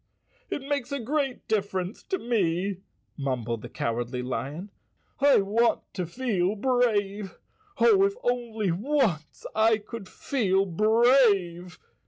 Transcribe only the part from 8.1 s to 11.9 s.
only once I could feel brave!"